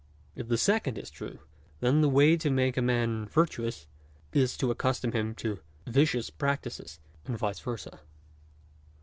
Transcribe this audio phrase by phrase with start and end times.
[0.35, 1.37] If the second is true,
[1.79, 3.85] then the way to make a man virtuous
[4.33, 7.99] is to accustom him to vicious practices, and vice versd.